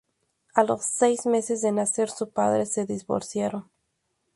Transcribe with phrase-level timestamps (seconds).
[0.55, 3.69] A los seis meses de nacer, sus padres se divorciaron.